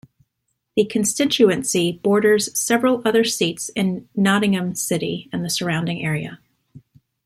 [0.75, 6.39] The constituency borders several other seats in Nottingham city and the surrounding area.